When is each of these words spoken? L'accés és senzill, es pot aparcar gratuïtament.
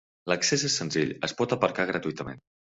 L'accés 0.31 0.63
és 0.69 0.77
senzill, 0.81 1.13
es 1.29 1.37
pot 1.43 1.55
aparcar 1.59 1.89
gratuïtament. 1.93 2.45